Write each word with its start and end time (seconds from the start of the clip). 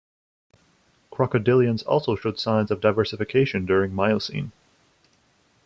Crocodilians 1.11 1.83
also 1.85 2.15
showed 2.15 2.39
signs 2.39 2.71
of 2.71 2.81
diversification 2.81 3.67
during 3.67 3.93
Miocene. 3.93 4.51